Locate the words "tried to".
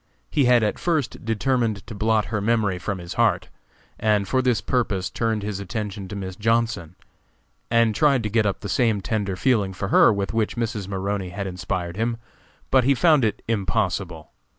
7.93-8.29